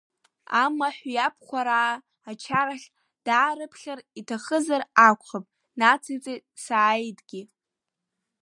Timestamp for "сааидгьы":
6.63-7.41